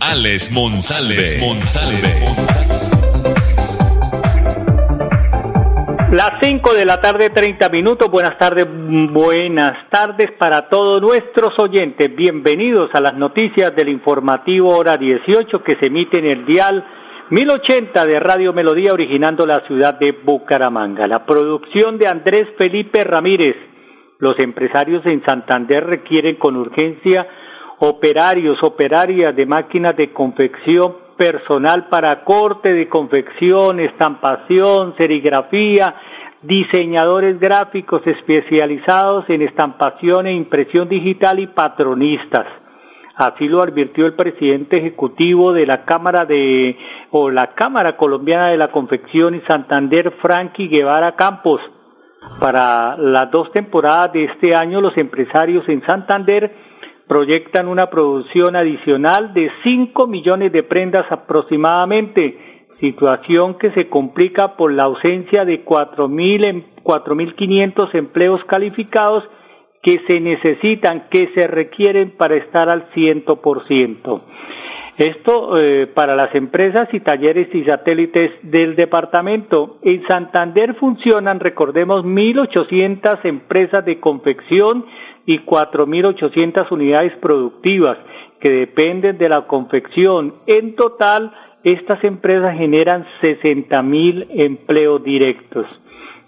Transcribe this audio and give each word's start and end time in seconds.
Alex 0.00 0.52
Monsalve. 0.52 1.24
Las 6.12 6.38
5 6.40 6.74
de 6.74 6.84
la 6.86 7.00
tarde, 7.00 7.30
30 7.30 7.68
minutos. 7.68 8.08
Buenas 8.08 8.38
tardes, 8.38 8.66
buenas 8.68 9.90
tardes 9.90 10.30
para 10.38 10.68
todos 10.68 11.02
nuestros 11.02 11.58
oyentes. 11.58 12.14
Bienvenidos 12.14 12.90
a 12.94 13.00
las 13.00 13.14
noticias 13.14 13.74
del 13.74 13.88
informativo 13.88 14.76
Hora 14.76 14.96
18 14.96 15.64
que 15.64 15.76
se 15.76 15.86
emite 15.86 16.18
en 16.18 16.26
el 16.26 16.46
dial 16.46 16.84
1080 17.30 18.06
de 18.06 18.20
Radio 18.20 18.52
Melodía, 18.52 18.92
originando 18.92 19.46
la 19.46 19.66
ciudad 19.66 19.98
de 19.98 20.12
Bucaramanga. 20.12 21.08
La 21.08 21.26
producción 21.26 21.98
de 21.98 22.06
Andrés 22.06 22.46
Felipe 22.56 23.02
Ramírez. 23.02 23.56
Los 24.20 24.38
empresarios 24.38 25.04
en 25.06 25.24
Santander 25.24 25.84
requieren 25.84 26.36
con 26.36 26.56
urgencia 26.56 27.26
operarios, 27.80 28.62
operarias 28.62 29.34
de 29.36 29.46
máquinas 29.46 29.96
de 29.96 30.12
confección 30.12 31.08
personal 31.16 31.88
para 31.88 32.24
corte 32.24 32.72
de 32.72 32.88
confección, 32.88 33.80
estampación, 33.80 34.94
serigrafía, 34.96 35.94
diseñadores 36.42 37.38
gráficos 37.40 38.06
especializados 38.06 39.28
en 39.28 39.42
estampación 39.42 40.26
e 40.26 40.32
impresión 40.32 40.88
digital 40.88 41.40
y 41.40 41.48
patronistas. 41.48 42.46
Así 43.16 43.48
lo 43.48 43.60
advirtió 43.60 44.06
el 44.06 44.14
presidente 44.14 44.76
ejecutivo 44.76 45.52
de 45.52 45.66
la 45.66 45.84
Cámara 45.84 46.24
de 46.24 46.76
o 47.10 47.30
la 47.30 47.48
Cámara 47.48 47.96
Colombiana 47.96 48.50
de 48.50 48.56
la 48.56 48.70
Confección 48.70 49.34
y 49.34 49.40
Santander, 49.40 50.12
Frankie 50.22 50.68
Guevara 50.68 51.16
Campos. 51.16 51.60
Para 52.40 52.96
las 52.96 53.28
dos 53.32 53.50
temporadas 53.50 54.12
de 54.12 54.24
este 54.24 54.54
año, 54.54 54.80
los 54.80 54.96
empresarios 54.96 55.68
en 55.68 55.84
Santander 55.84 56.67
proyectan 57.08 57.66
una 57.68 57.88
producción 57.90 58.54
adicional 58.54 59.32
de 59.32 59.50
5 59.64 60.06
millones 60.06 60.52
de 60.52 60.62
prendas 60.62 61.10
aproximadamente, 61.10 62.38
situación 62.80 63.58
que 63.58 63.72
se 63.72 63.88
complica 63.88 64.56
por 64.56 64.72
la 64.72 64.84
ausencia 64.84 65.44
de 65.44 65.64
4.500 65.64 66.44
em, 66.44 67.98
empleos 67.98 68.44
calificados 68.44 69.24
que 69.82 69.98
se 70.06 70.20
necesitan, 70.20 71.08
que 71.10 71.30
se 71.34 71.46
requieren 71.46 72.12
para 72.16 72.36
estar 72.36 72.68
al 72.68 72.90
100%. 72.90 74.20
Esto 74.98 75.56
eh, 75.56 75.86
para 75.86 76.16
las 76.16 76.34
empresas 76.34 76.88
y 76.92 76.98
talleres 76.98 77.54
y 77.54 77.62
satélites 77.64 78.32
del 78.42 78.74
departamento. 78.74 79.78
En 79.82 80.04
Santander 80.08 80.74
funcionan, 80.74 81.38
recordemos, 81.38 82.04
1.800 82.04 83.20
empresas 83.22 83.84
de 83.84 84.00
confección 84.00 84.84
y 85.28 85.40
4.800 85.40 86.72
unidades 86.72 87.12
productivas 87.18 87.98
que 88.40 88.48
dependen 88.48 89.18
de 89.18 89.28
la 89.28 89.46
confección. 89.46 90.36
En 90.46 90.74
total, 90.74 91.30
estas 91.62 92.02
empresas 92.02 92.56
generan 92.56 93.04
60.000 93.20 94.26
empleos 94.30 95.04
directos. 95.04 95.66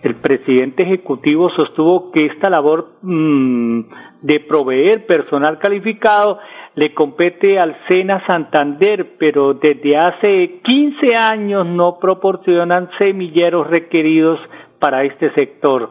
El 0.02 0.16
presidente 0.16 0.82
ejecutivo 0.82 1.48
sostuvo 1.48 2.12
que 2.12 2.26
esta 2.26 2.50
labor 2.50 2.88
mm, 3.00 3.80
de 4.20 4.40
proveer 4.40 5.06
personal 5.06 5.58
calificado 5.58 6.38
le 6.74 6.92
compete 6.92 7.58
al 7.58 7.74
SENA 7.88 8.26
Santander, 8.26 9.16
pero 9.18 9.54
desde 9.54 9.96
hace 9.96 10.60
15 10.62 11.16
años 11.16 11.66
no 11.66 11.98
proporcionan 11.98 12.90
semilleros 12.98 13.66
requeridos 13.66 14.38
para 14.78 15.04
este 15.04 15.32
sector. 15.32 15.88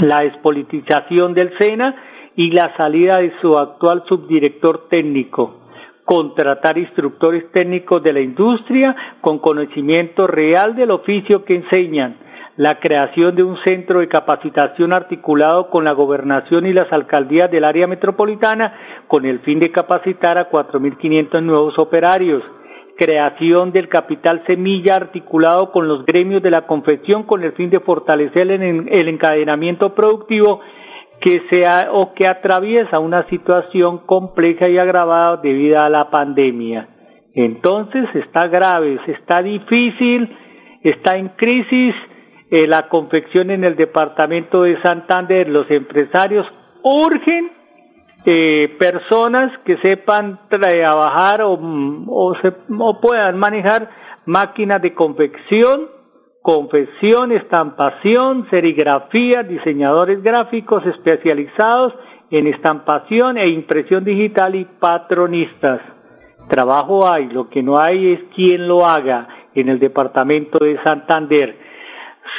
La 0.00 0.20
despolitización 0.20 1.32
del 1.34 1.56
SENA 1.58 1.94
y 2.36 2.50
la 2.50 2.76
salida 2.76 3.18
de 3.18 3.32
su 3.40 3.56
actual 3.56 4.04
subdirector 4.08 4.88
técnico. 4.88 5.60
Contratar 6.04 6.76
instructores 6.76 7.50
técnicos 7.52 8.02
de 8.02 8.12
la 8.12 8.20
industria 8.20 8.96
con 9.20 9.38
conocimiento 9.38 10.26
real 10.26 10.74
del 10.74 10.90
oficio 10.90 11.44
que 11.44 11.54
enseñan 11.54 12.16
la 12.60 12.78
creación 12.78 13.34
de 13.36 13.42
un 13.42 13.56
centro 13.64 14.00
de 14.00 14.08
capacitación 14.08 14.92
articulado 14.92 15.70
con 15.70 15.82
la 15.82 15.92
gobernación 15.92 16.66
y 16.66 16.74
las 16.74 16.92
alcaldías 16.92 17.50
del 17.50 17.64
área 17.64 17.86
metropolitana 17.86 18.74
con 19.08 19.24
el 19.24 19.38
fin 19.38 19.58
de 19.60 19.72
capacitar 19.72 20.38
a 20.38 20.50
4.500 20.50 21.42
nuevos 21.42 21.78
operarios, 21.78 22.42
creación 22.98 23.72
del 23.72 23.88
capital 23.88 24.42
semilla 24.46 24.96
articulado 24.96 25.72
con 25.72 25.88
los 25.88 26.04
gremios 26.04 26.42
de 26.42 26.50
la 26.50 26.66
confección 26.66 27.22
con 27.22 27.42
el 27.44 27.52
fin 27.52 27.70
de 27.70 27.80
fortalecer 27.80 28.50
el 28.50 29.08
encadenamiento 29.08 29.94
productivo 29.94 30.60
que 31.22 31.40
sea 31.50 31.88
o 31.92 32.12
que 32.12 32.26
atraviesa 32.26 32.98
una 32.98 33.26
situación 33.30 34.04
compleja 34.04 34.68
y 34.68 34.76
agravada 34.76 35.38
debido 35.38 35.80
a 35.80 35.88
la 35.88 36.10
pandemia. 36.10 36.88
Entonces 37.34 38.04
está 38.16 38.48
grave, 38.48 39.00
está 39.06 39.42
difícil, 39.42 40.28
está 40.82 41.16
en 41.16 41.28
crisis 41.30 41.94
eh, 42.50 42.66
la 42.66 42.88
confección 42.88 43.50
en 43.50 43.64
el 43.64 43.76
departamento 43.76 44.62
de 44.62 44.80
Santander. 44.82 45.48
Los 45.48 45.70
empresarios 45.70 46.46
urgen 46.82 47.50
eh, 48.26 48.76
personas 48.78 49.52
que 49.64 49.76
sepan 49.78 50.40
trabajar 50.48 51.42
o, 51.42 51.58
o, 52.08 52.34
se, 52.42 52.52
o 52.78 53.00
puedan 53.00 53.38
manejar 53.38 53.88
máquinas 54.26 54.82
de 54.82 54.94
confección, 54.94 55.88
confección, 56.42 57.32
estampación, 57.32 58.46
serigrafía, 58.50 59.42
diseñadores 59.42 60.22
gráficos 60.22 60.84
especializados 60.86 61.94
en 62.30 62.46
estampación 62.46 63.38
e 63.38 63.48
impresión 63.48 64.04
digital 64.04 64.54
y 64.54 64.64
patronistas. 64.64 65.80
Trabajo 66.48 67.12
hay, 67.12 67.28
lo 67.28 67.48
que 67.48 67.62
no 67.62 67.78
hay 67.80 68.12
es 68.12 68.20
quien 68.34 68.68
lo 68.68 68.84
haga 68.84 69.28
en 69.54 69.68
el 69.68 69.78
departamento 69.78 70.58
de 70.58 70.82
Santander. 70.82 71.69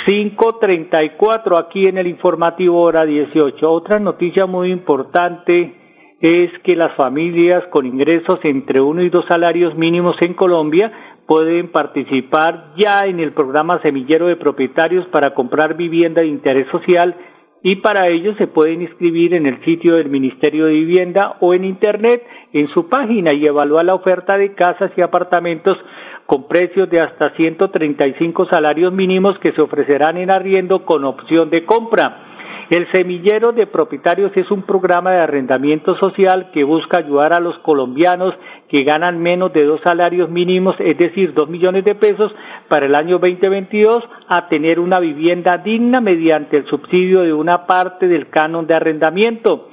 534 0.06 1.58
aquí 1.58 1.88
en 1.88 1.98
el 1.98 2.08
informativo 2.08 2.82
hora 2.82 3.06
18. 3.06 3.72
Otra 3.72 4.00
noticia 4.00 4.46
muy 4.46 4.72
importante 4.72 5.76
es 6.20 6.52
que 6.64 6.76
las 6.76 6.96
familias 6.96 7.64
con 7.68 7.86
ingresos 7.86 8.40
entre 8.44 8.80
uno 8.80 9.02
y 9.02 9.10
dos 9.10 9.26
salarios 9.26 9.76
mínimos 9.76 10.16
en 10.22 10.34
Colombia 10.34 10.92
pueden 11.26 11.72
participar 11.72 12.74
ya 12.78 13.02
en 13.02 13.20
el 13.20 13.34
programa 13.34 13.82
Semillero 13.82 14.28
de 14.28 14.36
Propietarios 14.36 15.08
para 15.08 15.34
comprar 15.34 15.76
vivienda 15.76 16.22
de 16.22 16.28
interés 16.28 16.68
social 16.72 17.16
y 17.64 17.78
para 17.78 18.08
ello 18.08 18.36
se 18.36 18.48
pueden 18.48 18.82
inscribir 18.82 19.34
en 19.34 19.46
el 19.46 19.64
sitio 19.64 19.96
del 19.96 20.10
Ministerio 20.10 20.66
de 20.66 20.74
Vivienda 20.74 21.38
o 21.40 21.54
en 21.54 21.64
Internet 21.64 22.24
en 22.54 22.68
su 22.70 22.90
página 22.90 23.34
y 23.34 23.46
evaluar 23.46 23.86
la 23.86 23.94
oferta 23.96 24.38
de 24.38 24.54
casas 24.54 24.92
y 24.98 25.02
apartamentos 25.02 25.78
con 26.26 26.48
precios 26.48 26.90
de 26.90 27.02
hasta 27.02 27.32
135 27.32 28.46
salarios 28.46 28.94
mínimos 28.94 29.38
que 29.40 29.52
se 29.54 29.62
ofrecerán 29.62 30.18
en 30.18 30.32
arriendo 30.32 30.86
con 30.86 31.06
opción 31.06 31.50
de 31.50 31.66
compra. 31.66 32.28
El 32.70 32.90
semillero 32.94 33.52
de 33.52 33.68
propietarios 33.68 34.32
es 34.38 34.50
un 34.50 34.62
programa 34.62 35.12
de 35.12 35.20
arrendamiento 35.20 35.94
social 35.98 36.52
que 36.54 36.64
busca 36.64 37.00
ayudar 37.00 37.34
a 37.34 37.42
los 37.42 37.58
colombianos 37.60 38.34
que 38.70 38.86
ganan 38.86 39.22
menos 39.22 39.52
de 39.52 39.66
dos 39.66 39.82
salarios 39.82 40.30
mínimos, 40.30 40.78
es 40.80 40.98
decir, 40.98 41.34
dos 41.34 41.50
millones 41.50 41.84
de 41.84 41.96
pesos 41.96 42.32
para 42.70 42.86
el 42.86 42.96
año 42.96 43.20
2022, 43.20 44.06
a 44.30 44.48
tener 44.48 44.80
una 44.80 45.02
vivienda 45.02 45.58
digna 45.58 46.00
mediante 46.00 46.56
el 46.56 46.66
subsidio 46.68 47.24
de 47.24 47.34
una 47.34 47.66
parte 47.66 48.08
del 48.08 48.30
canon 48.30 48.66
de 48.68 48.76
arrendamiento. 48.76 49.71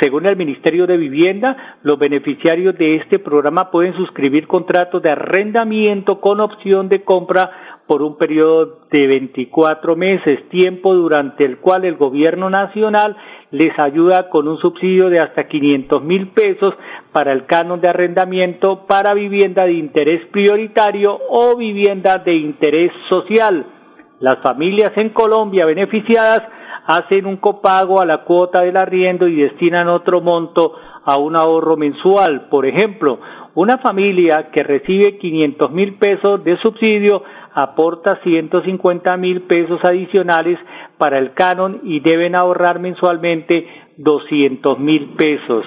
Según 0.00 0.26
el 0.26 0.36
Ministerio 0.36 0.86
de 0.86 0.96
Vivienda, 0.96 1.78
los 1.82 1.98
beneficiarios 1.98 2.76
de 2.78 2.96
este 2.96 3.18
programa 3.18 3.70
pueden 3.70 3.94
suscribir 3.94 4.46
contratos 4.46 5.02
de 5.02 5.10
arrendamiento 5.10 6.20
con 6.20 6.40
opción 6.40 6.88
de 6.88 7.02
compra 7.02 7.50
por 7.86 8.02
un 8.02 8.16
periodo 8.16 8.86
de 8.90 9.06
24 9.06 9.94
meses, 9.96 10.48
tiempo 10.48 10.94
durante 10.94 11.44
el 11.44 11.58
cual 11.58 11.84
el 11.84 11.96
gobierno 11.96 12.48
nacional 12.48 13.16
les 13.50 13.78
ayuda 13.78 14.30
con 14.30 14.48
un 14.48 14.56
subsidio 14.58 15.10
de 15.10 15.20
hasta 15.20 15.46
500 15.46 16.02
mil 16.02 16.28
pesos 16.28 16.74
para 17.12 17.32
el 17.32 17.44
canon 17.44 17.82
de 17.82 17.88
arrendamiento 17.88 18.86
para 18.86 19.12
vivienda 19.12 19.64
de 19.64 19.74
interés 19.74 20.26
prioritario 20.28 21.18
o 21.28 21.56
vivienda 21.56 22.16
de 22.18 22.34
interés 22.34 22.92
social. 23.10 23.66
Las 24.20 24.38
familias 24.40 24.92
en 24.96 25.10
Colombia 25.10 25.66
beneficiadas 25.66 26.42
hacen 26.86 27.26
un 27.26 27.36
copago 27.36 28.00
a 28.00 28.06
la 28.06 28.24
cuota 28.24 28.62
del 28.62 28.76
arriendo 28.76 29.26
y 29.28 29.36
destinan 29.36 29.88
otro 29.88 30.20
monto 30.20 30.74
a 31.04 31.16
un 31.18 31.36
ahorro 31.36 31.76
mensual. 31.76 32.48
Por 32.48 32.66
ejemplo, 32.66 33.18
una 33.54 33.78
familia 33.78 34.50
que 34.50 34.62
recibe 34.62 35.18
500 35.18 35.70
mil 35.70 35.94
pesos 35.94 36.42
de 36.44 36.56
subsidio 36.58 37.22
aporta 37.54 38.18
150 38.22 39.16
mil 39.18 39.42
pesos 39.42 39.84
adicionales 39.84 40.58
para 40.98 41.18
el 41.18 41.34
canon 41.34 41.80
y 41.84 42.00
deben 42.00 42.34
ahorrar 42.34 42.78
mensualmente 42.78 43.66
200 43.98 44.78
mil 44.78 45.14
pesos. 45.16 45.64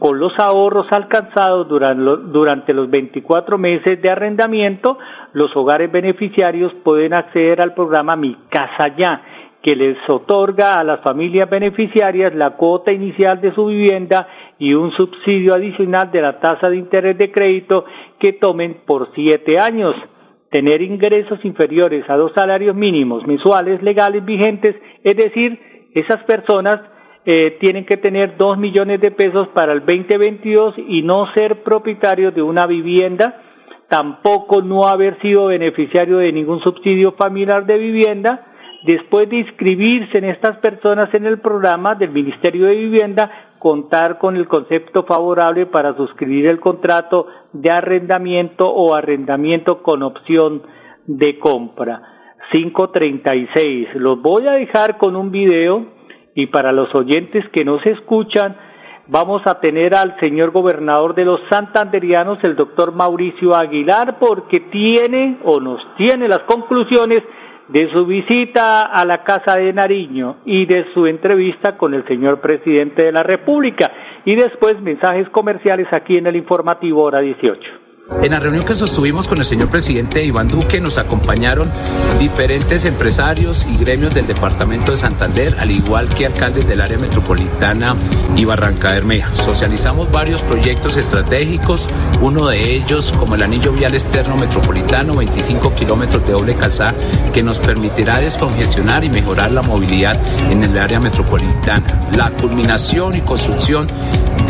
Con 0.00 0.18
los 0.18 0.32
ahorros 0.38 0.90
alcanzados 0.90 1.68
durante 1.68 2.72
los 2.72 2.88
24 2.88 3.58
meses 3.58 4.00
de 4.00 4.10
arrendamiento, 4.10 4.98
los 5.34 5.54
hogares 5.54 5.92
beneficiarios 5.92 6.72
pueden 6.82 7.12
acceder 7.12 7.60
al 7.60 7.74
programa 7.74 8.16
Mi 8.16 8.34
Casa 8.48 8.96
Ya, 8.96 9.22
que 9.62 9.76
les 9.76 9.96
otorga 10.08 10.74
a 10.74 10.84
las 10.84 11.00
familias 11.00 11.48
beneficiarias 11.48 12.34
la 12.34 12.50
cuota 12.50 12.92
inicial 12.92 13.40
de 13.40 13.54
su 13.54 13.66
vivienda 13.66 14.26
y 14.58 14.72
un 14.72 14.90
subsidio 14.92 15.54
adicional 15.54 16.10
de 16.10 16.22
la 16.22 16.40
tasa 16.40 16.70
de 16.70 16.76
interés 16.76 17.18
de 17.18 17.30
crédito 17.30 17.84
que 18.18 18.32
tomen 18.34 18.78
por 18.86 19.10
siete 19.14 19.58
años. 19.58 19.94
Tener 20.50 20.82
ingresos 20.82 21.44
inferiores 21.44 22.08
a 22.08 22.16
dos 22.16 22.32
salarios 22.34 22.74
mínimos 22.74 23.26
mensuales 23.26 23.82
legales 23.82 24.24
vigentes, 24.24 24.74
es 25.04 25.16
decir, 25.16 25.58
esas 25.94 26.22
personas 26.24 26.80
eh, 27.26 27.58
tienen 27.60 27.84
que 27.84 27.98
tener 27.98 28.36
dos 28.38 28.56
millones 28.56 29.00
de 29.00 29.10
pesos 29.10 29.48
para 29.48 29.72
el 29.72 29.80
2022 29.80 30.74
y 30.88 31.02
no 31.02 31.30
ser 31.34 31.62
propietarios 31.62 32.34
de 32.34 32.42
una 32.42 32.66
vivienda, 32.66 33.42
tampoco 33.88 34.62
no 34.62 34.84
haber 34.84 35.20
sido 35.20 35.46
beneficiario 35.46 36.18
de 36.18 36.32
ningún 36.32 36.60
subsidio 36.60 37.12
familiar 37.12 37.66
de 37.66 37.76
vivienda, 37.76 38.49
después 38.84 39.28
de 39.28 39.36
inscribirse 39.36 40.18
en 40.18 40.24
estas 40.24 40.58
personas 40.58 41.12
en 41.14 41.26
el 41.26 41.40
programa 41.40 41.94
del 41.94 42.10
Ministerio 42.10 42.66
de 42.66 42.76
Vivienda, 42.76 43.30
contar 43.58 44.18
con 44.18 44.36
el 44.36 44.48
concepto 44.48 45.04
favorable 45.04 45.66
para 45.66 45.94
suscribir 45.96 46.46
el 46.46 46.60
contrato 46.60 47.26
de 47.52 47.70
arrendamiento 47.70 48.68
o 48.68 48.94
arrendamiento 48.94 49.82
con 49.82 50.02
opción 50.02 50.62
de 51.06 51.38
compra. 51.38 52.02
536. 52.52 53.88
Los 53.94 54.20
voy 54.22 54.46
a 54.46 54.52
dejar 54.52 54.96
con 54.96 55.14
un 55.14 55.30
video 55.30 55.86
y 56.34 56.46
para 56.46 56.72
los 56.72 56.92
oyentes 56.94 57.48
que 57.50 57.64
no 57.64 57.80
se 57.80 57.90
escuchan, 57.90 58.56
vamos 59.08 59.42
a 59.44 59.60
tener 59.60 59.94
al 59.94 60.18
señor 60.20 60.50
gobernador 60.50 61.14
de 61.14 61.24
los 61.24 61.40
santanderianos, 61.50 62.42
el 62.42 62.56
doctor 62.56 62.92
Mauricio 62.94 63.54
Aguilar, 63.54 64.18
porque 64.18 64.60
tiene 64.60 65.38
o 65.44 65.60
nos 65.60 65.80
tiene 65.96 66.28
las 66.28 66.40
conclusiones 66.40 67.22
de 67.72 67.90
su 67.92 68.04
visita 68.04 68.82
a 68.82 69.04
la 69.04 69.22
Casa 69.22 69.56
de 69.56 69.72
Nariño 69.72 70.38
y 70.44 70.66
de 70.66 70.92
su 70.92 71.06
entrevista 71.06 71.76
con 71.76 71.94
el 71.94 72.04
señor 72.06 72.40
presidente 72.40 73.02
de 73.02 73.12
la 73.12 73.22
República 73.22 73.90
y 74.24 74.34
después 74.34 74.80
mensajes 74.80 75.28
comerciales 75.30 75.86
aquí 75.92 76.16
en 76.16 76.26
el 76.26 76.36
informativo 76.36 77.02
hora 77.02 77.20
18. 77.20 77.79
En 78.10 78.32
la 78.32 78.38
reunión 78.38 78.66
que 78.66 78.74
sostuvimos 78.74 79.28
con 79.28 79.38
el 79.38 79.44
señor 79.46 79.70
presidente 79.70 80.22
Iván 80.22 80.48
Duque 80.48 80.78
nos 80.80 80.98
acompañaron 80.98 81.70
diferentes 82.18 82.84
empresarios 82.84 83.66
y 83.66 83.78
gremios 83.78 84.12
del 84.12 84.26
departamento 84.26 84.90
de 84.90 84.98
Santander, 84.98 85.56
al 85.58 85.70
igual 85.70 86.08
que 86.08 86.26
alcaldes 86.26 86.66
del 86.68 86.82
área 86.82 86.98
metropolitana 86.98 87.96
y 88.36 88.44
Barranca 88.44 88.90
Bermeja. 88.90 89.34
Socializamos 89.34 90.10
varios 90.10 90.42
proyectos 90.42 90.98
estratégicos, 90.98 91.88
uno 92.20 92.48
de 92.48 92.74
ellos 92.74 93.14
como 93.18 93.36
el 93.36 93.42
anillo 93.42 93.72
vial 93.72 93.94
externo 93.94 94.36
metropolitano, 94.36 95.14
25 95.14 95.74
kilómetros 95.74 96.26
de 96.26 96.32
doble 96.32 96.54
calzada, 96.56 96.94
que 97.32 97.42
nos 97.42 97.58
permitirá 97.58 98.18
descongestionar 98.18 99.02
y 99.02 99.08
mejorar 99.08 99.50
la 99.52 99.62
movilidad 99.62 100.20
en 100.50 100.62
el 100.62 100.78
área 100.78 101.00
metropolitana. 101.00 102.10
La 102.14 102.28
culminación 102.30 103.16
y 103.16 103.22
construcción 103.22 103.88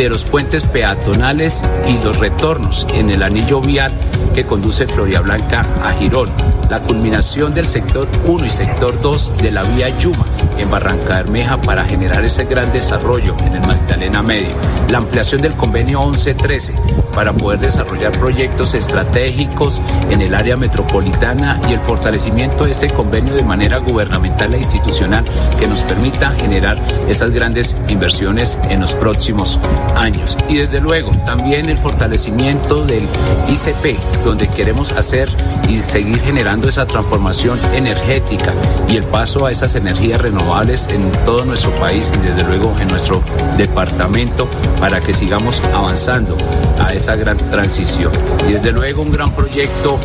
de 0.01 0.09
los 0.09 0.25
puentes 0.25 0.65
peatonales 0.65 1.63
y 1.87 2.03
los 2.03 2.21
retornos 2.21 2.87
en 2.95 3.11
el 3.11 3.23
anillo 3.23 3.61
vial 3.61 3.93
que 4.35 4.47
conduce 4.47 4.87
Floria 4.87 5.21
Blanca 5.21 5.61
a 5.85 5.93
Girón, 5.93 6.31
la 6.71 6.81
culminación 6.81 7.53
del 7.53 7.69
sector 7.69 8.09
1 8.25 8.47
y 8.47 8.49
sector 8.49 8.99
2 9.03 9.37
de 9.43 9.51
la 9.51 9.63
vía 9.63 9.91
Yuma 9.99 10.25
en 10.61 10.71
Barranca 10.71 11.17
Bermeja 11.17 11.61
para 11.61 11.85
generar 11.85 12.25
ese 12.25 12.45
gran 12.45 12.73
desarrollo 12.73 13.35
en 13.47 13.55
el 13.55 13.67
Magdalena 13.67 14.23
Medio, 14.23 14.55
la 14.89 14.99
ampliación 14.99 15.41
del 15.41 15.55
convenio 15.55 16.01
1113 16.01 16.75
para 17.15 17.33
poder 17.33 17.59
desarrollar 17.61 18.13
proyectos 18.13 18.75
estratégicos 18.75 19.81
en 20.11 20.21
el 20.21 20.35
área 20.35 20.57
metropolitana 20.57 21.61
y 21.69 21.73
el 21.73 21.81
fortalecimiento 21.81 22.65
de 22.65 22.73
este 22.73 22.91
convenio 22.91 23.35
de 23.35 23.43
manera 23.43 23.79
gubernamental 23.79 24.55
e 24.55 24.59
institucional 24.59 25.25
que 25.59 25.67
nos 25.67 25.81
permita 25.83 26.31
generar 26.33 26.79
esas 27.09 27.31
grandes 27.31 27.77
inversiones 27.89 28.59
en 28.69 28.81
los 28.81 28.95
próximos 28.95 29.59
años. 29.97 30.37
Y 30.49 30.59
desde 30.59 30.81
luego 30.81 31.11
también 31.25 31.69
el 31.69 31.79
fortalecimiento 31.79 32.85
del 32.85 33.09
ICP, 33.49 34.25
donde 34.25 34.49
queremos 34.49 34.93
hacer 34.93 35.29
y 35.69 35.83
seguir 35.83 36.21
generando 36.21 36.69
esa 36.69 36.87
transformación 36.87 37.59
energética 37.75 38.53
y 38.89 38.97
el 38.97 39.05
paso 39.05 39.47
a 39.47 39.51
esas 39.51 39.75
energías 39.75 40.21
renovables 40.21 40.50
en 40.59 41.11
todo 41.25 41.45
nuestro 41.45 41.71
país 41.77 42.13
y 42.13 42.27
desde 42.27 42.43
luego 42.43 42.75
en 42.81 42.89
nuestro 42.89 43.23
departamento 43.57 44.49
para 44.81 45.01
que 45.01 45.15
sigamos 45.15 45.63
avanzando 45.73 46.37
a 46.79 46.93
esa 46.93 47.15
gran 47.15 47.37
transición. 47.51 48.11
Y 48.49 48.55
desde 48.55 48.73
luego 48.73 49.03
un 49.03 49.13
gran 49.13 49.33
proyecto 49.33 49.99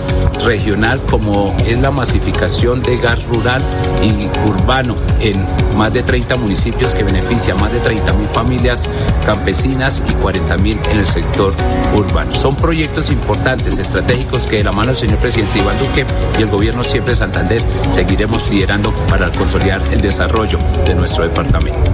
regional 0.45 1.01
como 1.09 1.55
es 1.65 1.79
la 1.79 1.89
masificación 1.89 2.83
de 2.83 2.97
gas 2.97 3.25
rural 3.25 3.61
y 4.03 4.29
urbano 4.47 4.95
en 5.19 5.43
más 5.75 5.91
de 5.91 6.03
30 6.03 6.37
municipios 6.37 6.93
que 6.93 7.03
beneficia 7.03 7.53
a 7.53 7.57
más 7.57 7.73
de 7.73 7.79
30 7.79 8.13
mil 8.13 8.27
familias 8.29 8.87
campesinas 9.25 10.01
y 10.07 10.13
40 10.13 10.57
mil 10.57 10.79
en 10.91 10.99
el 10.99 11.07
sector 11.07 11.53
urbano. 11.93 12.33
Son 12.35 12.55
proyectos 12.55 13.09
importantes, 13.09 13.79
estratégicos 13.79 14.45
que 14.45 14.57
de 14.57 14.63
la 14.63 14.71
mano 14.71 14.89
del 14.89 14.97
señor 14.97 15.17
presidente 15.17 15.59
Iván 15.59 15.77
Duque 15.79 16.05
y 16.37 16.43
el 16.43 16.49
gobierno 16.49 16.83
siempre 16.83 17.11
de 17.11 17.15
Santander 17.15 17.61
seguiremos 17.89 18.49
liderando 18.49 18.93
para 19.09 19.31
consolidar 19.31 19.81
el 19.91 20.01
desarrollo 20.01 20.34
de 20.35 20.95
nuestro 20.95 21.23
departamento. 21.23 21.91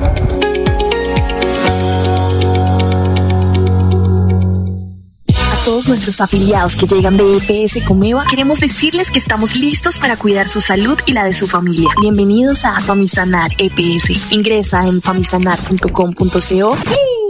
todos 5.63 5.87
nuestros 5.87 6.19
afiliados 6.21 6.75
que 6.75 6.87
llegan 6.87 7.17
de 7.17 7.37
EPS 7.37 7.83
Comeva, 7.85 8.25
queremos 8.25 8.59
decirles 8.59 9.11
que 9.11 9.19
estamos 9.19 9.55
listos 9.55 9.99
para 9.99 10.17
cuidar 10.17 10.49
su 10.49 10.59
salud 10.59 10.97
y 11.05 11.11
la 11.11 11.23
de 11.23 11.33
su 11.33 11.47
familia. 11.47 11.89
Bienvenidos 12.01 12.65
a 12.65 12.81
Famisanar 12.81 13.51
EPS. 13.59 14.31
Ingresa 14.31 14.87
en 14.87 15.03
famisanar.com.co 15.03 16.77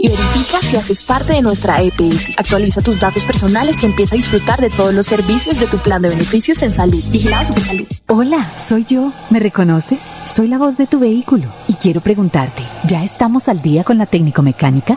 y 0.00 0.08
verifica 0.08 0.51
si 0.72 0.78
haces 0.78 1.04
parte 1.04 1.34
de 1.34 1.42
nuestra 1.42 1.82
EPS. 1.82 2.30
Actualiza 2.38 2.80
tus 2.80 2.98
datos 2.98 3.26
personales 3.26 3.82
y 3.82 3.86
empieza 3.86 4.14
a 4.14 4.16
disfrutar 4.16 4.58
de 4.58 4.70
todos 4.70 4.94
los 4.94 5.04
servicios 5.04 5.60
de 5.60 5.66
tu 5.66 5.76
plan 5.76 6.00
de 6.00 6.08
beneficios 6.08 6.62
en 6.62 6.72
salud. 6.72 7.04
Vigilado 7.10 7.54
Salud. 7.60 7.86
Hola, 8.08 8.50
soy 8.58 8.86
yo. 8.86 9.12
¿Me 9.28 9.38
reconoces? 9.38 10.00
Soy 10.26 10.48
la 10.48 10.56
voz 10.56 10.78
de 10.78 10.86
tu 10.86 10.98
vehículo 10.98 11.46
y 11.68 11.74
quiero 11.74 12.00
preguntarte, 12.00 12.62
¿ya 12.88 13.04
estamos 13.04 13.48
al 13.48 13.60
día 13.60 13.84
con 13.84 13.98
la 13.98 14.06
técnico 14.06 14.40
mecánica? 14.40 14.96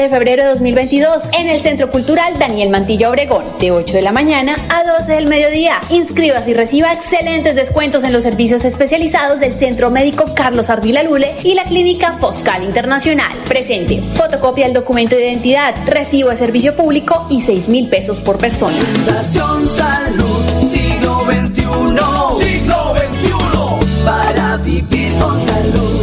de 0.01 0.09
febrero 0.09 0.43
de 0.43 0.49
2022 0.49 1.23
en 1.37 1.47
el 1.47 1.61
Centro 1.61 1.91
Cultural 1.91 2.39
Daniel 2.39 2.69
Mantilla 2.69 3.09
Obregón, 3.09 3.43
de 3.59 3.71
8 3.71 3.97
de 3.97 4.01
la 4.01 4.11
mañana 4.11 4.55
a 4.69 4.83
12 4.83 5.13
del 5.13 5.27
mediodía. 5.27 5.79
Inscríbase 5.89 6.51
y 6.51 6.53
reciba 6.55 6.91
excelentes 6.91 7.55
descuentos 7.55 8.03
en 8.03 8.11
los 8.11 8.23
servicios 8.23 8.65
especializados 8.65 9.39
del 9.39 9.53
Centro 9.53 9.91
Médico 9.91 10.33
Carlos 10.35 10.69
Ardila 10.69 11.03
Lule 11.03 11.35
y 11.43 11.53
la 11.53 11.63
Clínica 11.63 12.13
Foscal 12.13 12.63
Internacional. 12.63 13.31
Presente, 13.47 14.01
fotocopia 14.13 14.65
del 14.65 14.73
documento 14.73 15.15
de 15.15 15.29
identidad, 15.29 15.75
recibo 15.85 16.29
de 16.29 16.37
servicio 16.37 16.75
público 16.75 17.27
y 17.29 17.41
6 17.41 17.69
mil 17.69 17.87
pesos 17.87 18.19
por 18.21 18.37
persona. 18.37 18.77
Fundación 18.77 19.67
Salud 19.67 20.65
Siglo 20.65 21.25
XXI. 21.25 22.43
Siglo 22.43 22.95
XXI. 22.95 24.03
Para 24.03 24.57
vivir 24.57 25.13
con 25.19 25.39
salud. 25.39 26.00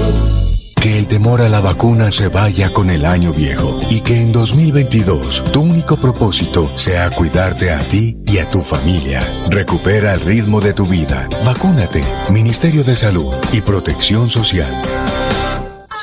Temor 1.18 1.40
la 1.50 1.60
vacuna 1.60 2.12
se 2.12 2.28
vaya 2.28 2.72
con 2.72 2.90
el 2.90 3.04
año 3.04 3.32
viejo 3.32 3.80
y 3.90 4.02
que 4.02 4.20
en 4.20 4.30
2022 4.30 5.42
tu 5.52 5.62
único 5.62 5.96
propósito 5.96 6.70
sea 6.78 7.10
cuidarte 7.10 7.72
a 7.72 7.80
ti 7.80 8.16
y 8.24 8.38
a 8.38 8.48
tu 8.48 8.62
familia. 8.62 9.26
Recupera 9.50 10.14
el 10.14 10.20
ritmo 10.20 10.60
de 10.60 10.74
tu 10.74 10.86
vida. 10.86 11.28
Vacúnate. 11.44 12.04
Ministerio 12.30 12.84
de 12.84 12.94
Salud 12.94 13.34
y 13.52 13.62
Protección 13.62 14.30
Social. 14.30 14.80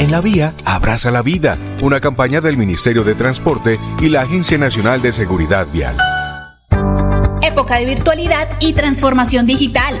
En 0.00 0.10
la 0.10 0.20
vía, 0.20 0.52
abraza 0.64 1.10
la 1.10 1.22
vida. 1.22 1.58
Una 1.80 2.00
campaña 2.00 2.40
del 2.40 2.56
Ministerio 2.56 3.04
de 3.04 3.14
Transporte 3.14 3.78
y 4.00 4.08
la 4.08 4.22
Agencia 4.22 4.58
Nacional 4.58 5.00
de 5.00 5.12
Seguridad 5.12 5.66
Vial. 5.72 5.96
Época 7.42 7.76
de 7.76 7.86
virtualidad 7.86 8.48
y 8.60 8.72
transformación 8.72 9.46
digital. 9.46 10.00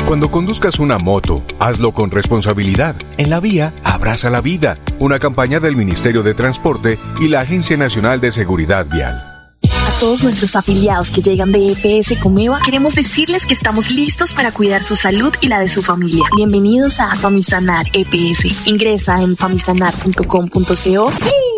Cuando 0.11 0.29
conduzcas 0.29 0.77
una 0.79 0.97
moto, 0.97 1.41
hazlo 1.57 1.93
con 1.93 2.11
responsabilidad. 2.11 2.97
En 3.17 3.29
la 3.29 3.39
vía, 3.39 3.71
abraza 3.85 4.29
la 4.29 4.41
vida. 4.41 4.77
Una 4.99 5.19
campaña 5.19 5.61
del 5.61 5.77
Ministerio 5.77 6.21
de 6.21 6.33
Transporte 6.33 6.99
y 7.21 7.29
la 7.29 7.39
Agencia 7.39 7.77
Nacional 7.77 8.19
de 8.19 8.33
Seguridad 8.33 8.85
Vial. 8.87 9.15
A 9.63 9.99
todos 10.01 10.21
nuestros 10.21 10.57
afiliados 10.57 11.11
que 11.11 11.21
llegan 11.21 11.53
de 11.53 11.71
EPS 11.71 12.19
Comeva, 12.19 12.59
queremos 12.59 12.93
decirles 12.93 13.45
que 13.45 13.53
estamos 13.53 13.89
listos 13.89 14.33
para 14.33 14.51
cuidar 14.51 14.83
su 14.83 14.97
salud 14.97 15.33
y 15.39 15.47
la 15.47 15.61
de 15.61 15.69
su 15.69 15.81
familia. 15.81 16.25
Bienvenidos 16.35 16.99
a 16.99 17.15
Famisanar 17.15 17.85
EPS. 17.93 18.67
Ingresa 18.67 19.21
en 19.21 19.37
famisanar.com.co 19.37 21.13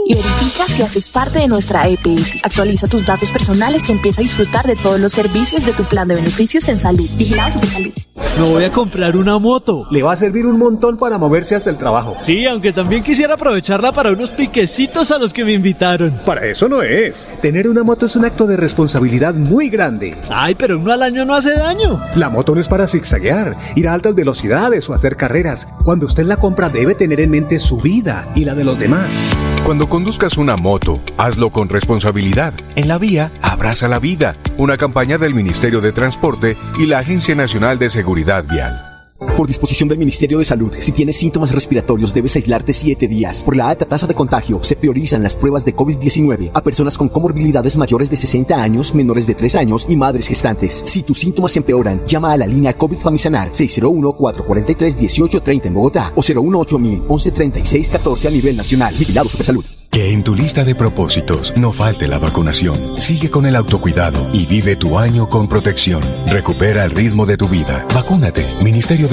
y 0.06 0.14
verifica 0.14 0.68
si 0.68 0.84
haces 0.84 1.10
parte 1.10 1.40
de 1.40 1.48
nuestra 1.48 1.88
EPS. 1.88 2.38
Actualiza 2.44 2.88
tus 2.88 3.04
datos 3.04 3.32
personales 3.32 3.90
y 3.90 3.94
empieza 3.94 4.22
a 4.22 4.24
disfrutar 4.24 4.68
de 4.68 4.76
todos 4.76 5.00
los 5.00 5.12
servicios 5.12 5.66
de 5.66 5.74
tu 5.74 5.86
plan 5.86 6.08
de 6.08 6.14
beneficios 6.14 6.68
en 6.68 6.78
salud. 6.78 7.10
Vigilado 7.18 7.50
Supersalud. 7.50 7.94
Me 8.16 8.44
voy 8.44 8.64
a 8.64 8.72
comprar 8.72 9.18
una 9.18 9.38
moto. 9.40 9.88
Le 9.90 10.04
va 10.04 10.14
a 10.14 10.16
servir 10.16 10.46
un 10.46 10.58
montón 10.58 10.98
para 10.98 11.18
moverse 11.18 11.56
hasta 11.56 11.70
el 11.70 11.78
trabajo. 11.78 12.16
Sí, 12.22 12.46
aunque 12.46 12.74
también 12.74 13.04
quisiera 13.04 13.36
aprovecharla 13.36 13.92
para 13.92 14.12
unos 14.12 14.30
piquecitos 14.30 15.12
a 15.12 15.18
los 15.18 15.34
que 15.34 15.44
me 15.44 15.54
invitaron. 15.54 16.12
Para 16.26 16.46
eso 16.46 16.68
no 16.70 16.82
es. 16.82 17.28
Tener 17.42 17.68
una 17.68 17.84
moto 17.84 18.06
es 18.06 18.16
un 18.16 18.26
acto 18.26 18.46
de 18.46 18.58
responsabilidad 18.58 19.34
muy 19.34 19.70
grande. 19.70 20.16
Ay, 20.30 20.56
pero 20.56 20.80
uno 20.80 20.92
al 20.92 21.04
año 21.04 21.26
no 21.26 21.36
hace 21.36 21.58
daño. 21.58 22.04
La 22.16 22.30
moto 22.30 22.54
no 22.54 22.62
es 22.62 22.68
para 22.68 22.88
zigzaguear, 22.88 23.56
ir 23.76 23.88
a 23.88 23.94
altas 23.94 24.16
velocidades 24.16 24.90
o 24.90 24.94
hacer 24.94 25.16
carreras. 25.16 25.68
Cuando 25.84 26.06
usted 26.06 26.26
la 26.26 26.38
compra 26.38 26.70
debe 26.70 26.96
tener 26.96 27.20
en 27.20 27.32
mente 27.32 27.60
su 27.60 27.78
vida 27.78 28.32
y 28.36 28.46
la 28.46 28.56
de 28.56 28.64
los 28.64 28.78
demás. 28.78 29.36
Cuando 29.66 29.88
conduzcas 29.88 30.38
una 30.38 30.58
moto, 30.58 31.00
hazlo 31.18 31.50
con 31.50 31.70
responsabilidad. 31.70 32.54
En 32.76 32.88
la 32.88 32.98
vía, 32.98 33.32
abraza 33.42 33.88
la 33.88 34.00
vida. 34.00 34.36
Una 34.58 34.78
campaña 34.78 35.18
del 35.18 35.34
Ministerio 35.34 35.82
de 35.82 35.94
Transporte 35.94 36.58
y 36.78 36.86
la 36.86 37.00
Agencia 37.00 37.34
Nacional 37.34 37.80
de 37.80 37.90
Seguridad 37.90 38.03
Vial. 38.04 38.93
Por 39.20 39.48
disposición 39.48 39.90
del 39.90 39.98
Ministerio 39.98 40.38
de 40.40 40.46
Salud, 40.46 40.72
si 40.80 40.92
tienes 40.92 41.18
síntomas 41.18 41.52
respiratorios 41.52 42.14
debes 42.14 42.36
aislarte 42.36 42.74
7 42.74 43.08
días. 43.08 43.44
Por 43.44 43.56
la 43.56 43.70
alta 43.70 43.86
tasa 43.86 44.06
de 44.08 44.14
contagio, 44.14 44.62
se 44.62 44.76
priorizan 44.76 45.24
las 45.24 45.36
pruebas 45.36 45.66
de 45.66 45.76
COVID-19 45.76 46.52
a 46.54 46.64
personas 46.64 46.96
con 46.98 47.10
comorbilidades 47.10 47.76
mayores 47.78 48.10
de 48.10 48.18
60 48.18 48.62
años, 48.62 48.94
menores 48.94 49.26
de 49.26 49.36
3 49.36 49.56
años 49.56 49.86
y 49.88 49.96
madres 49.96 50.28
gestantes. 50.28 50.84
Si 50.86 51.04
tus 51.04 51.20
síntomas 51.20 51.56
empeoran, 51.58 52.02
llama 52.06 52.34
a 52.34 52.38
la 52.38 52.48
línea 52.48 52.78
COVID 52.78 52.98
Famisanar 52.98 53.52
601-443-1830 53.52 55.66
en 55.66 55.74
Bogotá 55.74 56.12
o 56.16 56.22
018-1136-14 56.22 58.28
a 58.28 58.32
nivel 58.32 58.58
nacional. 58.58 58.94
Vigilado 58.98 59.30
Supersalud. 59.30 59.64
Que 59.94 60.12
en 60.12 60.24
tu 60.24 60.34
lista 60.34 60.64
de 60.64 60.74
propósitos 60.74 61.54
no 61.56 61.72
falte 61.72 62.08
la 62.08 62.18
vacunación. 62.18 63.00
Sigue 63.00 63.30
con 63.30 63.46
el 63.46 63.56
autocuidado 63.56 64.28
y 64.34 64.48
vive 64.48 64.76
tu 64.76 64.98
año 64.98 65.30
con 65.30 65.48
protección. 65.48 66.02
Recupera 66.26 66.84
el 66.84 66.90
ritmo 66.90 67.28
de 67.28 67.38
tu 67.38 67.48
vida. 67.48 67.86
Vacúnate. 67.94 68.44
Ministerio 68.64 69.08
de 69.08 69.13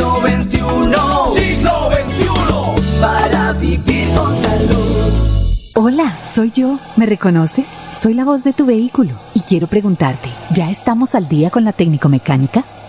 Siglo 0.00 0.20
XXI. 0.20 0.58
Siglo 1.34 1.90
XXI 1.90 3.00
para 3.02 3.52
vivir 3.52 4.08
con 4.16 4.34
salud. 4.34 5.12
Hola, 5.74 6.16
soy 6.26 6.50
yo. 6.52 6.78
¿Me 6.96 7.04
reconoces? 7.04 7.66
Soy 7.92 8.14
la 8.14 8.24
voz 8.24 8.42
de 8.42 8.54
tu 8.54 8.64
vehículo 8.64 9.12
y 9.34 9.40
quiero 9.40 9.66
preguntarte, 9.66 10.30
¿ya 10.54 10.70
estamos 10.70 11.14
al 11.14 11.28
día 11.28 11.50
con 11.50 11.64
la 11.64 11.74
técnico 11.74 12.08
mecánica? 12.08 12.64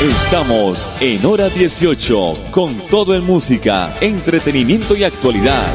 Estamos 0.00 0.94
en 1.02 1.26
hora 1.26 1.48
18 1.48 2.52
con 2.54 2.70
todo 2.88 3.16
en 3.16 3.26
música, 3.26 3.90
entretenimiento 4.00 4.94
y 4.94 5.02
actualidad. 5.02 5.66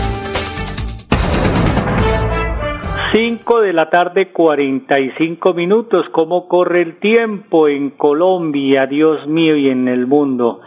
5 3.12 3.60
de 3.60 3.74
la 3.74 3.89
tarde 3.89 4.32
45 4.32 5.53
minutos. 5.53 6.06
¿Cómo 6.13 6.48
corre 6.48 6.84
el 6.84 7.00
tiempo 7.01 7.68
en 7.68 7.89
Colombia, 7.89 8.88
Dios 8.88 9.27
mío, 9.27 9.58
y 9.58 9.68
en 9.68 9.89
el 9.89 10.08
mundo? 10.08 10.62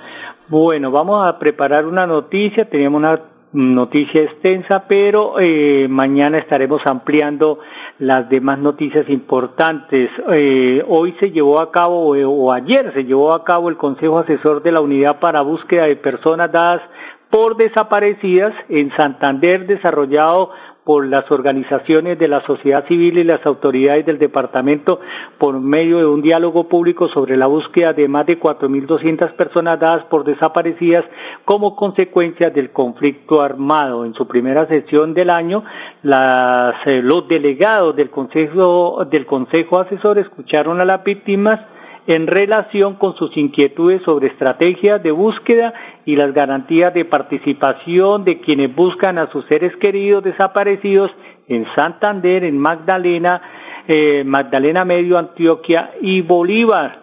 Bueno, 0.48 0.90
vamos 0.90 1.26
a 1.26 1.38
preparar 1.38 1.86
una 1.86 2.06
noticia. 2.06 2.68
Teníamos 2.68 2.98
una 2.98 3.18
noticia 3.56 4.22
extensa, 4.22 4.84
pero 4.86 5.40
eh, 5.40 5.86
mañana 5.88 6.38
estaremos 6.38 6.82
ampliando 6.84 7.58
las 7.98 8.28
demás 8.28 8.58
noticias 8.58 9.08
importantes. 9.08 10.10
Eh, 10.30 10.84
hoy 10.86 11.14
se 11.18 11.30
llevó 11.30 11.60
a 11.60 11.72
cabo, 11.72 12.10
o 12.10 12.52
ayer 12.52 12.92
se 12.92 13.04
llevó 13.04 13.32
a 13.32 13.44
cabo 13.44 13.70
el 13.70 13.78
Consejo 13.78 14.18
Asesor 14.18 14.62
de 14.62 14.72
la 14.72 14.82
Unidad 14.82 15.20
para 15.20 15.40
Búsqueda 15.40 15.84
de 15.84 15.96
Personas 15.96 16.52
Dadas 16.52 16.82
por 17.30 17.56
Desaparecidas 17.56 18.52
en 18.68 18.94
Santander, 18.94 19.66
desarrollado 19.66 20.50
por 20.86 21.04
las 21.04 21.28
organizaciones 21.32 22.16
de 22.16 22.28
la 22.28 22.46
sociedad 22.46 22.86
civil 22.86 23.18
y 23.18 23.24
las 23.24 23.44
autoridades 23.44 24.06
del 24.06 24.20
departamento 24.20 25.00
por 25.36 25.58
medio 25.58 25.98
de 25.98 26.06
un 26.06 26.22
diálogo 26.22 26.68
público 26.68 27.08
sobre 27.08 27.36
la 27.36 27.48
búsqueda 27.48 27.92
de 27.92 28.06
más 28.06 28.24
de 28.24 28.38
4.200 28.38 29.32
personas 29.32 29.80
dadas 29.80 30.04
por 30.04 30.22
desaparecidas 30.22 31.04
como 31.44 31.74
consecuencia 31.74 32.50
del 32.50 32.70
conflicto 32.70 33.42
armado. 33.42 34.04
En 34.04 34.14
su 34.14 34.28
primera 34.28 34.66
sesión 34.68 35.12
del 35.12 35.30
año, 35.30 35.64
las, 36.04 36.76
eh, 36.86 37.02
los 37.02 37.26
delegados 37.26 37.96
del 37.96 38.10
Consejo, 38.10 39.04
del 39.10 39.26
Consejo 39.26 39.80
Asesor 39.80 40.20
escucharon 40.20 40.80
a 40.80 40.84
las 40.84 41.02
víctimas 41.02 41.58
en 42.06 42.26
relación 42.26 42.94
con 42.94 43.16
sus 43.16 43.36
inquietudes 43.36 44.02
sobre 44.02 44.28
estrategias 44.28 45.02
de 45.02 45.10
búsqueda 45.10 45.74
y 46.04 46.14
las 46.16 46.32
garantías 46.32 46.94
de 46.94 47.04
participación 47.04 48.24
de 48.24 48.40
quienes 48.40 48.74
buscan 48.74 49.18
a 49.18 49.30
sus 49.32 49.44
seres 49.46 49.74
queridos 49.76 50.22
desaparecidos 50.22 51.10
en 51.48 51.66
Santander, 51.74 52.44
en 52.44 52.58
Magdalena, 52.58 53.40
eh, 53.88 54.22
Magdalena 54.24 54.84
Medio, 54.84 55.18
Antioquia 55.18 55.92
y 56.00 56.20
Bolívar. 56.22 57.00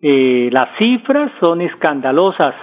Eh, 0.00 0.48
las 0.52 0.76
cifras 0.78 1.32
son 1.40 1.60
escandalosas. 1.60 2.54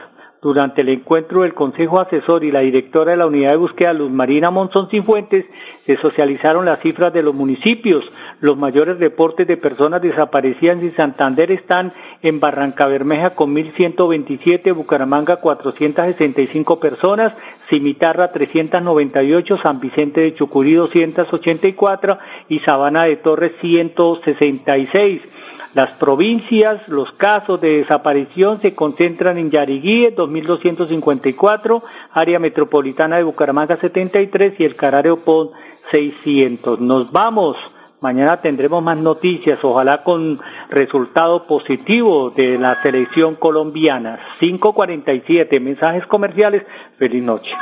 Durante 0.44 0.82
el 0.82 0.90
encuentro 0.90 1.44
del 1.44 1.54
Consejo 1.54 2.02
Asesor 2.02 2.44
y 2.44 2.52
la 2.52 2.60
directora 2.60 3.12
de 3.12 3.18
la 3.18 3.28
Unidad 3.28 3.52
de 3.52 3.58
Búsqueda, 3.58 3.94
Luz 3.94 4.12
Marina 4.12 4.52
Monzón 4.52 4.90
Cifuentes, 4.90 5.48
se 5.48 5.96
socializaron 5.96 6.66
las 6.66 6.82
cifras 6.82 7.14
de 7.14 7.24
los 7.24 7.34
municipios. 7.34 8.12
Los 8.42 8.60
mayores 8.60 9.00
reportes 9.00 9.48
de 9.48 9.56
personas 9.56 10.02
desaparecidas 10.02 10.84
en 10.84 10.92
Santander 10.92 11.50
están 11.50 11.94
en 12.22 12.42
Barranca 12.42 12.88
Bermeja 12.88 13.34
con 13.34 13.56
1.127, 13.56 14.76
Bucaramanga 14.76 15.38
465 15.38 16.78
personas, 16.78 17.42
Cimitarra 17.70 18.28
398, 18.28 19.56
San 19.64 19.80
Vicente 19.80 20.22
de 20.22 20.34
Chucurí 20.34 20.74
284 20.74 22.18
y 22.50 22.60
Sabana 22.60 23.06
de 23.06 23.16
Torres 23.16 23.54
166. 23.62 25.72
Las 25.76 25.98
provincias, 25.98 26.90
los 26.90 27.12
casos 27.12 27.62
de 27.62 27.78
desaparición 27.78 28.58
se 28.58 28.76
concentran 28.76 29.40
en 29.40 29.50
Yariguí 29.50 30.06
2254, 30.42 31.82
área 32.12 32.40
metropolitana 32.40 33.18
de 33.18 33.24
Bucaramanga 33.24 33.76
73 33.76 34.56
y 34.60 34.66
el 34.66 34.76
Carario 34.76 35.16
Pon 35.16 35.50
600. 35.68 36.80
Nos 36.80 37.12
vamos. 37.12 37.58
Mañana 38.02 38.36
tendremos 38.36 38.84
más 38.84 38.98
noticias, 38.98 39.64
ojalá 39.64 40.04
con 40.04 40.38
resultado 40.70 41.40
positivo 41.48 42.30
de 42.32 42.60
la 42.60 42.76
selección 42.76 43.36
colombiana. 43.36 44.18
547 44.40 45.60
mensajes 45.62 46.06
comerciales. 46.08 46.64
Feliz 46.98 47.24
noche. 47.24 47.56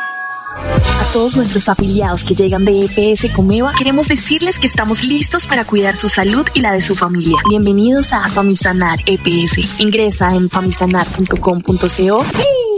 A 0.55 1.13
todos 1.13 1.35
nuestros 1.35 1.69
afiliados 1.69 2.23
que 2.23 2.35
llegan 2.35 2.65
de 2.65 2.85
EPS 2.85 3.31
Comeva, 3.33 3.73
queremos 3.77 4.07
decirles 4.07 4.59
que 4.59 4.67
estamos 4.67 5.03
listos 5.03 5.45
para 5.47 5.65
cuidar 5.65 5.95
su 5.95 6.09
salud 6.09 6.45
y 6.53 6.61
la 6.61 6.73
de 6.73 6.81
su 6.81 6.95
familia. 6.95 7.37
Bienvenidos 7.49 8.13
a 8.13 8.27
Famisanar 8.27 8.99
EPS. 9.05 9.79
Ingresa 9.79 10.35
en 10.35 10.49
famisanar.com.co 10.49 12.25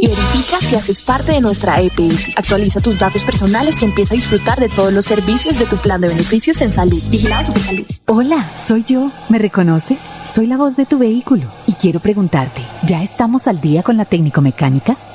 y 0.04 0.08
verifica 0.08 0.60
si 0.60 0.76
haces 0.76 1.02
parte 1.02 1.32
de 1.32 1.40
nuestra 1.40 1.80
EPS. 1.80 2.32
Actualiza 2.36 2.82
tus 2.82 3.00
datos 3.00 3.24
personales 3.24 3.82
y 3.82 3.86
empieza 3.86 4.14
a 4.14 4.18
disfrutar 4.18 4.60
de 4.60 4.68
todos 4.68 4.92
los 4.92 5.06
servicios 5.06 5.58
de 5.58 5.66
tu 5.66 5.78
plan 5.78 6.02
de 6.02 6.10
beneficios 6.10 6.62
en 6.62 6.74
salud. 6.74 7.02
Vigilado 7.10 7.46
Supersalud. 7.46 7.86
Hola, 8.08 8.46
soy 8.60 8.84
yo. 8.84 9.10
¿Me 9.30 9.38
reconoces? 9.38 10.00
Soy 10.26 10.48
la 10.48 10.58
voz 10.58 10.76
de 10.76 10.86
tu 10.86 10.98
vehículo 10.98 11.44
y 11.68 11.74
quiero 11.74 12.02
preguntarte, 12.02 12.62
¿ya 12.86 13.02
estamos 13.02 13.48
al 13.48 13.62
día 13.62 13.82
con 13.82 13.96
la 13.96 14.04
técnico 14.04 14.42
mecánica? 14.42 14.98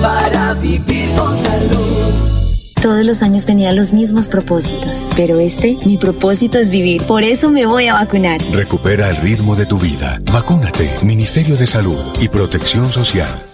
para 0.00 0.54
vivir 0.54 1.10
con 1.16 1.36
salud. 1.36 2.34
Todos 2.80 3.04
los 3.04 3.22
años 3.22 3.46
tenía 3.46 3.72
los 3.72 3.94
mismos 3.94 4.28
propósitos, 4.28 5.10
pero 5.16 5.40
este, 5.40 5.78
mi 5.86 5.96
propósito 5.96 6.58
es 6.58 6.68
vivir. 6.68 7.02
Por 7.04 7.24
eso 7.24 7.50
me 7.50 7.64
voy 7.64 7.88
a 7.88 7.94
vacunar. 7.94 8.42
Recupera 8.52 9.08
el 9.08 9.16
ritmo 9.16 9.56
de 9.56 9.64
tu 9.64 9.78
vida. 9.78 10.18
Vacúnate. 10.30 10.94
Ministerio 11.02 11.56
de 11.56 11.66
Salud 11.66 12.02
y 12.20 12.28
Protección 12.28 12.92
Social. 12.92 13.53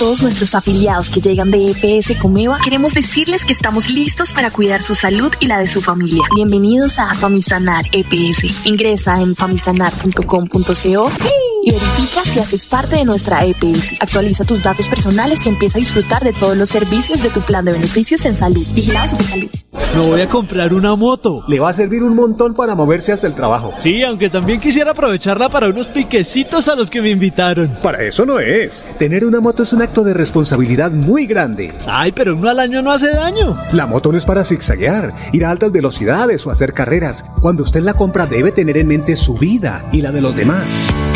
Todos 0.00 0.22
nuestros 0.22 0.54
afiliados 0.54 1.10
que 1.10 1.20
llegan 1.20 1.50
de 1.50 1.72
EPS 1.72 2.18
Comeva, 2.18 2.58
queremos 2.64 2.94
decirles 2.94 3.44
que 3.44 3.52
estamos 3.52 3.90
listos 3.90 4.32
para 4.32 4.50
cuidar 4.50 4.82
su 4.82 4.94
salud 4.94 5.30
y 5.40 5.46
la 5.46 5.58
de 5.58 5.66
su 5.66 5.82
familia. 5.82 6.22
Bienvenidos 6.34 6.98
a 6.98 7.12
Famisanar 7.12 7.84
EPS. 7.92 8.64
Ingresa 8.64 9.20
en 9.20 9.36
famisanar.com.co 9.36 11.10
y 11.64 11.72
verifica 11.72 12.24
si 12.24 12.38
haces 12.38 12.66
parte 12.66 12.96
de 12.96 13.04
nuestra 13.04 13.44
EPS. 13.44 13.94
Actualiza 14.00 14.44
tus 14.44 14.62
datos 14.62 14.88
personales 14.88 15.46
y 15.46 15.48
empieza 15.48 15.78
a 15.78 15.80
disfrutar 15.80 16.22
de 16.22 16.32
todos 16.32 16.56
los 16.56 16.68
servicios 16.68 17.22
de 17.22 17.30
tu 17.30 17.40
plan 17.40 17.64
de 17.64 17.72
beneficios 17.72 18.24
en 18.24 18.36
salud. 18.36 18.66
Vigilado 18.74 19.08
Supersalud. 19.08 19.50
Me 19.94 20.00
voy 20.00 20.20
a 20.20 20.28
comprar 20.28 20.72
una 20.72 20.94
moto. 20.94 21.42
Le 21.48 21.58
va 21.58 21.70
a 21.70 21.72
servir 21.72 22.04
un 22.04 22.14
montón 22.14 22.54
para 22.54 22.76
moverse 22.76 23.12
hasta 23.12 23.26
el 23.26 23.34
trabajo. 23.34 23.72
Sí, 23.78 24.02
aunque 24.04 24.30
también 24.30 24.60
quisiera 24.60 24.92
aprovecharla 24.92 25.48
para 25.48 25.68
unos 25.68 25.88
piquecitos 25.88 26.68
a 26.68 26.76
los 26.76 26.90
que 26.90 27.02
me 27.02 27.10
invitaron. 27.10 27.68
Para 27.82 28.02
eso 28.04 28.24
no 28.24 28.38
es. 28.38 28.84
Tener 28.98 29.24
una 29.24 29.40
moto 29.40 29.64
es 29.64 29.72
un 29.72 29.82
acto 29.82 30.04
de 30.04 30.14
responsabilidad 30.14 30.92
muy 30.92 31.26
grande. 31.26 31.72
Ay, 31.86 32.12
pero 32.12 32.36
uno 32.36 32.48
al 32.48 32.60
año 32.60 32.82
no 32.82 32.92
hace 32.92 33.10
daño. 33.10 33.58
La 33.72 33.86
moto 33.86 34.12
no 34.12 34.18
es 34.18 34.24
para 34.24 34.44
zigzaguear, 34.44 35.12
ir 35.32 35.44
a 35.44 35.50
altas 35.50 35.72
velocidades 35.72 36.46
o 36.46 36.50
hacer 36.50 36.72
carreras. 36.72 37.24
Cuando 37.40 37.64
usted 37.64 37.80
la 37.80 37.94
compra 37.94 38.26
debe 38.26 38.52
tener 38.52 38.78
en 38.78 38.86
mente 38.86 39.16
su 39.16 39.34
vida 39.34 39.88
y 39.92 40.02
la 40.02 40.12
de 40.12 40.20
los 40.20 40.36
demás. 40.36 40.92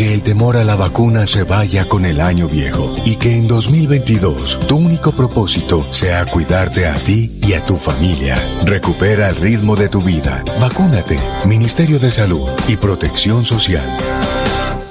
Que 0.00 0.14
el 0.14 0.22
temor 0.22 0.56
a 0.56 0.64
la 0.64 0.76
vacuna 0.76 1.26
se 1.26 1.42
vaya 1.42 1.86
con 1.86 2.06
el 2.06 2.22
año 2.22 2.48
viejo 2.48 2.96
y 3.04 3.16
que 3.16 3.36
en 3.36 3.46
2022 3.46 4.58
tu 4.66 4.78
único 4.78 5.12
propósito 5.12 5.84
sea 5.92 6.24
cuidarte 6.24 6.86
a 6.86 6.94
ti 6.94 7.38
y 7.42 7.52
a 7.52 7.62
tu 7.66 7.76
familia. 7.76 8.42
Recupera 8.64 9.28
el 9.28 9.36
ritmo 9.36 9.76
de 9.76 9.90
tu 9.90 10.00
vida. 10.00 10.42
Vacúnate. 10.58 11.20
Ministerio 11.44 11.98
de 11.98 12.10
Salud 12.10 12.48
y 12.66 12.78
Protección 12.78 13.44
Social. 13.44 14.39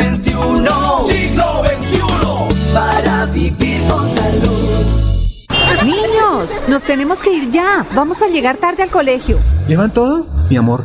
XXI. 0.00 0.32
Siglo 1.12 1.62
XXI. 1.64 2.72
Para 2.72 3.26
vivir 3.26 3.82
con 3.88 4.08
salud. 4.08 4.60
Niños, 5.84 6.50
nos 6.68 6.82
tenemos 6.84 7.22
que 7.22 7.32
ir 7.32 7.50
ya. 7.50 7.84
Vamos 7.94 8.22
a 8.22 8.28
llegar 8.28 8.56
tarde 8.56 8.82
al 8.82 8.90
colegio. 8.90 9.38
¿Llevan 9.66 9.90
todo? 9.92 10.26
Mi 10.48 10.56
amor, 10.56 10.84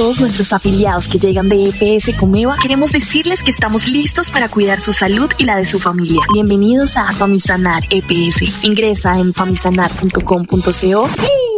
Todos 0.00 0.18
nuestros 0.18 0.54
afiliados 0.54 1.08
que 1.08 1.18
llegan 1.18 1.50
de 1.50 1.68
EPS 1.68 2.16
Comeva, 2.16 2.56
queremos 2.56 2.90
decirles 2.90 3.42
que 3.42 3.50
estamos 3.50 3.86
listos 3.86 4.30
para 4.30 4.48
cuidar 4.48 4.80
su 4.80 4.94
salud 4.94 5.28
y 5.36 5.44
la 5.44 5.58
de 5.58 5.66
su 5.66 5.78
familia. 5.78 6.22
Bienvenidos 6.32 6.96
a 6.96 7.12
Famisanar 7.12 7.82
EPS. 7.90 8.64
Ingresa 8.64 9.18
en 9.18 9.34
famisanar.com.co 9.34 11.10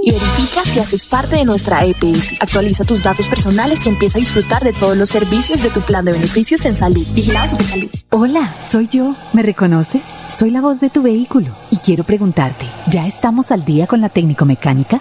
y 0.05 0.11
verifica 0.11 0.65
si 0.65 0.81
haces 0.81 1.07
parte 1.07 1.37
de 1.37 1.45
nuestra 1.45 1.87
EPS. 1.87 2.35
Actualiza 2.41 2.83
tus 2.83 3.05
datos 3.05 3.29
personales 3.29 3.87
y 3.87 3.91
empieza 3.91 4.19
a 4.19 4.21
disfrutar 4.21 4.65
de 4.65 4.73
todos 4.73 4.97
los 4.97 5.09
servicios 5.09 5.63
de 5.63 5.71
tu 5.71 5.81
plan 5.81 6.05
de 6.05 6.11
beneficios 6.11 6.65
en 6.65 6.75
salud. 6.75 7.07
Vigilado 7.15 7.47
Supersalud. 7.47 7.91
Hola, 8.11 8.53
soy 8.69 8.89
yo. 8.89 9.15
¿Me 9.35 9.43
reconoces? 9.43 10.03
Soy 10.37 10.51
la 10.51 10.61
voz 10.61 10.81
de 10.81 10.91
tu 10.91 11.03
vehículo 11.03 11.55
y 11.71 11.77
quiero 11.77 12.03
preguntarte, 12.03 12.67
¿ya 12.91 13.07
estamos 13.07 13.53
al 13.53 13.65
día 13.65 13.87
con 13.87 14.01
la 14.01 14.09
técnico 14.09 14.45
mecánica? 14.47 15.01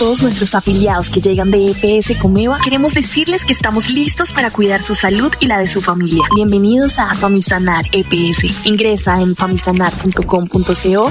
Todos 0.00 0.22
nuestros 0.22 0.54
afiliados 0.54 1.10
que 1.10 1.20
llegan 1.20 1.50
de 1.50 1.72
EPS 1.72 2.16
Comeva, 2.16 2.58
queremos 2.64 2.94
decirles 2.94 3.44
que 3.44 3.52
estamos 3.52 3.90
listos 3.90 4.32
para 4.32 4.50
cuidar 4.50 4.80
su 4.80 4.94
salud 4.94 5.30
y 5.40 5.46
la 5.46 5.58
de 5.58 5.66
su 5.66 5.82
familia. 5.82 6.22
Bienvenidos 6.34 6.98
a 6.98 7.14
Famisanar 7.14 7.84
EPS. 7.92 8.66
Ingresa 8.66 9.20
en 9.20 9.36
famisanar.com.co 9.36 11.10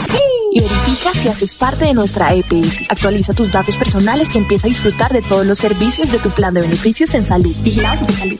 y 0.53 0.59
verifica 0.59 1.13
si 1.13 1.27
haces 1.27 1.53
parte 1.53 1.85
de 1.85 1.93
nuestra 1.93 2.33
EPS. 2.33 2.89
Actualiza 2.89 3.33
tus 3.33 3.51
datos 3.51 3.77
personales 3.77 4.33
y 4.33 4.39
empieza 4.39 4.65
a 4.65 4.69
disfrutar 4.69 5.13
de 5.13 5.21
todos 5.21 5.45
los 5.45 5.59
servicios 5.59 6.11
de 6.11 6.17
tu 6.17 6.31
plan 6.31 6.55
de 6.55 6.61
beneficios 6.61 7.13
en 7.13 7.25
salud. 7.25 7.55
Vigilado 7.61 7.95
Salud. 7.95 8.39